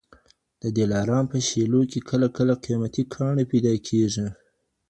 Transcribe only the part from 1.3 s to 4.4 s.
په شېلو کي کله کله قیمتي کاڼي پیدا کېږي.